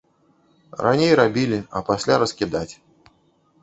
Раней 0.85 1.13
рабілі, 1.21 1.59
а 1.75 1.85
пасля 1.93 2.21
раскідаць. 2.25 2.69